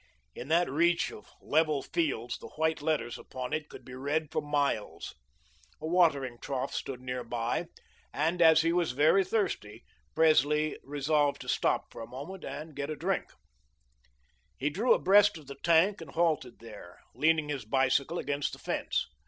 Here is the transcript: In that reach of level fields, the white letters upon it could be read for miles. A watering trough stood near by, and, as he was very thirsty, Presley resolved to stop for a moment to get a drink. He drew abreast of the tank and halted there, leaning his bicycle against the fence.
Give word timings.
In 0.33 0.47
that 0.47 0.67
reach 0.67 1.11
of 1.11 1.29
level 1.43 1.83
fields, 1.83 2.39
the 2.39 2.47
white 2.47 2.81
letters 2.81 3.19
upon 3.19 3.53
it 3.53 3.69
could 3.69 3.85
be 3.85 3.93
read 3.93 4.29
for 4.31 4.41
miles. 4.41 5.13
A 5.79 5.85
watering 5.85 6.39
trough 6.39 6.73
stood 6.73 6.99
near 7.01 7.23
by, 7.23 7.67
and, 8.11 8.41
as 8.41 8.63
he 8.63 8.73
was 8.73 8.93
very 8.93 9.23
thirsty, 9.23 9.85
Presley 10.15 10.79
resolved 10.81 11.39
to 11.41 11.47
stop 11.47 11.91
for 11.91 12.01
a 12.01 12.07
moment 12.07 12.41
to 12.41 12.71
get 12.73 12.89
a 12.89 12.95
drink. 12.95 13.31
He 14.57 14.71
drew 14.71 14.91
abreast 14.91 15.37
of 15.37 15.45
the 15.45 15.57
tank 15.61 16.01
and 16.01 16.09
halted 16.09 16.57
there, 16.57 16.99
leaning 17.13 17.49
his 17.49 17.63
bicycle 17.63 18.17
against 18.17 18.53
the 18.53 18.59
fence. 18.59 19.05